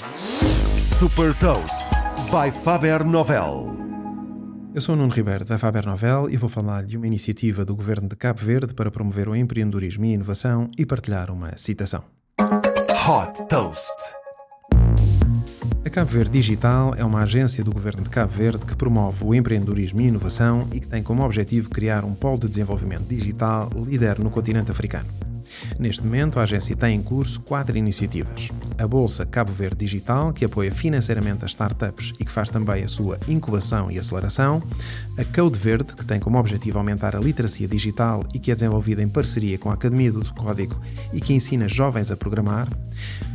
Super 0.00 1.34
Toast 1.34 1.86
by 2.30 2.50
Faber 2.50 3.04
Novel. 3.04 3.76
Eu 4.74 4.80
sou 4.80 4.94
o 4.94 4.98
Nuno 4.98 5.12
Ribeiro 5.12 5.44
da 5.44 5.58
Faber 5.58 5.84
Novel 5.84 6.30
e 6.30 6.38
vou 6.38 6.48
falar 6.48 6.84
de 6.84 6.96
uma 6.96 7.06
iniciativa 7.06 7.66
do 7.66 7.76
governo 7.76 8.08
de 8.08 8.16
Cabo 8.16 8.40
Verde 8.40 8.72
para 8.72 8.90
promover 8.90 9.28
o 9.28 9.36
empreendedorismo 9.36 10.06
e 10.06 10.14
inovação 10.14 10.68
e 10.78 10.86
partilhar 10.86 11.30
uma 11.30 11.54
citação. 11.58 12.02
Hot 12.40 13.46
Toast. 13.48 13.92
A 15.84 15.90
Cabo 15.90 16.10
Verde 16.10 16.30
Digital 16.30 16.94
é 16.96 17.04
uma 17.04 17.22
agência 17.22 17.62
do 17.62 17.72
governo 17.72 18.02
de 18.02 18.08
Cabo 18.08 18.32
Verde 18.32 18.64
que 18.64 18.74
promove 18.74 19.22
o 19.22 19.34
empreendedorismo 19.34 20.00
e 20.00 20.06
inovação 20.06 20.66
e 20.72 20.80
que 20.80 20.86
tem 20.86 21.02
como 21.02 21.22
objetivo 21.22 21.68
criar 21.68 22.06
um 22.06 22.14
polo 22.14 22.38
de 22.38 22.48
desenvolvimento 22.48 23.04
digital 23.04 23.68
líder 23.86 24.18
no 24.18 24.30
continente 24.30 24.70
africano. 24.70 25.29
Neste 25.78 26.02
momento, 26.02 26.38
a 26.38 26.42
agência 26.42 26.76
tem 26.76 26.96
em 26.96 27.02
curso 27.02 27.40
quatro 27.40 27.76
iniciativas. 27.76 28.48
A 28.78 28.86
Bolsa 28.86 29.26
Cabo 29.26 29.52
Verde 29.52 29.84
Digital, 29.84 30.32
que 30.32 30.44
apoia 30.44 30.72
financeiramente 30.72 31.44
as 31.44 31.50
startups 31.50 32.12
e 32.18 32.24
que 32.24 32.32
faz 32.32 32.48
também 32.48 32.84
a 32.84 32.88
sua 32.88 33.18
incubação 33.28 33.90
e 33.90 33.98
aceleração. 33.98 34.62
A 35.18 35.24
Code 35.24 35.58
Verde, 35.58 35.94
que 35.94 36.04
tem 36.04 36.20
como 36.20 36.38
objetivo 36.38 36.78
aumentar 36.78 37.16
a 37.16 37.20
literacia 37.20 37.68
digital 37.68 38.24
e 38.32 38.38
que 38.38 38.50
é 38.50 38.54
desenvolvida 38.54 39.02
em 39.02 39.08
parceria 39.08 39.58
com 39.58 39.70
a 39.70 39.74
Academia 39.74 40.12
do 40.12 40.34
Código 40.34 40.80
e 41.12 41.20
que 41.20 41.32
ensina 41.32 41.68
jovens 41.68 42.10
a 42.10 42.16
programar. 42.16 42.68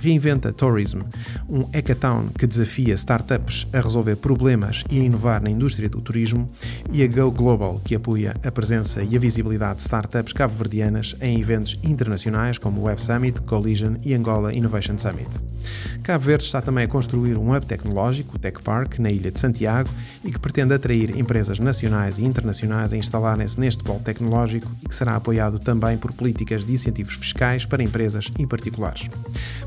Reinventa 0.00 0.52
Tourism, 0.52 1.00
um 1.48 1.64
hackathon 1.72 2.28
que 2.38 2.46
desafia 2.46 2.94
startups 2.94 3.66
a 3.72 3.80
resolver 3.80 4.16
problemas 4.16 4.84
e 4.90 5.00
a 5.00 5.04
inovar 5.04 5.42
na 5.42 5.50
indústria 5.50 5.88
do 5.88 6.00
turismo. 6.00 6.50
E 6.92 7.02
a 7.02 7.06
Go 7.06 7.30
Global, 7.30 7.80
que 7.84 7.94
apoia 7.94 8.34
a 8.44 8.50
presença 8.50 9.02
e 9.02 9.16
a 9.16 9.18
visibilidade 9.18 9.76
de 9.76 9.82
startups 9.82 10.32
cabo-verdianas 10.32 11.16
em 11.20 11.40
eventos 11.40 11.78
internacionais 11.82 12.03
internacionais 12.04 12.58
como 12.58 12.82
o 12.82 12.84
Web 12.84 13.00
Summit, 13.00 13.40
Collision 13.42 13.96
e 14.04 14.14
Angola 14.14 14.52
Innovation 14.52 14.98
Summit. 14.98 15.53
Cabo 16.02 16.24
Verde 16.24 16.44
está 16.44 16.60
também 16.60 16.84
a 16.84 16.88
construir 16.88 17.36
um 17.36 17.54
hub 17.54 17.64
tecnológico, 17.66 18.36
o 18.36 18.38
Tech 18.38 18.62
Park, 18.62 18.98
na 18.98 19.10
ilha 19.10 19.30
de 19.30 19.38
Santiago 19.38 19.88
e 20.24 20.30
que 20.30 20.38
pretende 20.38 20.74
atrair 20.74 21.16
empresas 21.16 21.58
nacionais 21.58 22.18
e 22.18 22.24
internacionais 22.24 22.92
a 22.92 22.96
instalarem-se 22.96 23.58
neste 23.58 23.82
polo 23.82 24.00
tecnológico 24.00 24.70
e 24.82 24.88
que 24.88 24.94
será 24.94 25.16
apoiado 25.16 25.58
também 25.58 25.96
por 25.96 26.12
políticas 26.12 26.64
de 26.64 26.72
incentivos 26.72 27.14
fiscais 27.14 27.64
para 27.64 27.82
empresas 27.82 28.30
e 28.38 28.46
particulares. 28.46 29.08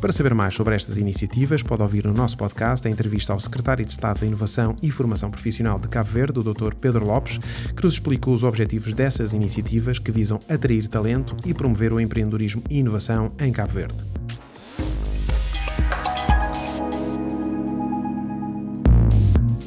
Para 0.00 0.12
saber 0.12 0.34
mais 0.34 0.54
sobre 0.54 0.74
estas 0.74 0.96
iniciativas, 0.96 1.62
pode 1.62 1.82
ouvir 1.82 2.04
no 2.04 2.12
nosso 2.12 2.36
podcast 2.36 2.86
a 2.86 2.90
entrevista 2.90 3.32
ao 3.32 3.40
Secretário 3.40 3.84
de 3.84 3.92
Estado 3.92 4.20
da 4.20 4.26
Inovação 4.26 4.76
e 4.82 4.90
Formação 4.90 5.30
Profissional 5.30 5.78
de 5.78 5.88
Cabo 5.88 6.10
Verde, 6.10 6.38
o 6.38 6.42
Dr. 6.42 6.74
Pedro 6.74 7.06
Lopes, 7.06 7.38
que 7.76 7.84
nos 7.84 7.94
explicou 7.94 8.34
os 8.34 8.42
objetivos 8.42 8.92
dessas 8.92 9.32
iniciativas 9.32 9.98
que 9.98 10.10
visam 10.10 10.40
atrair 10.48 10.86
talento 10.86 11.36
e 11.44 11.54
promover 11.54 11.92
o 11.92 12.00
empreendedorismo 12.00 12.62
e 12.68 12.78
inovação 12.78 13.32
em 13.38 13.52
Cabo 13.52 13.72
Verde. 13.72 14.23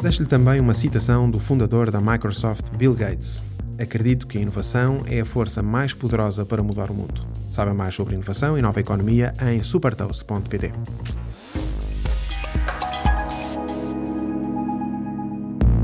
Deixo-lhe 0.00 0.28
também 0.28 0.60
uma 0.60 0.74
citação 0.74 1.28
do 1.28 1.40
fundador 1.40 1.90
da 1.90 2.00
Microsoft, 2.00 2.64
Bill 2.76 2.94
Gates. 2.94 3.42
Acredito 3.78 4.26
que 4.26 4.38
a 4.38 4.40
inovação 4.40 5.02
é 5.06 5.20
a 5.20 5.24
força 5.24 5.62
mais 5.62 5.92
poderosa 5.92 6.44
para 6.44 6.62
mudar 6.62 6.90
o 6.90 6.94
mundo. 6.94 7.26
Saiba 7.50 7.74
mais 7.74 7.94
sobre 7.94 8.14
inovação 8.14 8.56
e 8.56 8.62
nova 8.62 8.80
economia 8.80 9.32
em 9.42 9.62
supertoast.pt. 9.62 10.72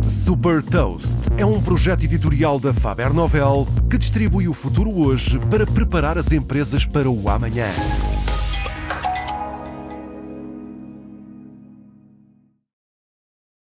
Super 0.08 0.62
Toast 0.62 1.18
é 1.36 1.44
um 1.44 1.60
projeto 1.60 2.04
editorial 2.04 2.60
da 2.60 2.72
Faber 2.72 3.12
Novel 3.12 3.66
que 3.90 3.98
distribui 3.98 4.46
o 4.48 4.52
futuro 4.52 4.90
hoje 4.90 5.38
para 5.50 5.66
preparar 5.66 6.16
as 6.16 6.30
empresas 6.30 6.86
para 6.86 7.10
o 7.10 7.28
amanhã. 7.28 7.66